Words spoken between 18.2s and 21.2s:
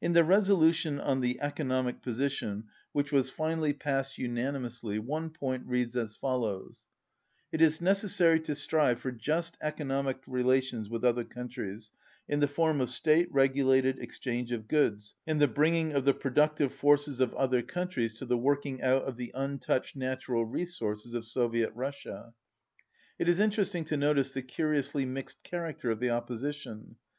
the working out of the untouched natural resources